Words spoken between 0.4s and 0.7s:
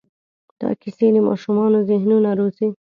دا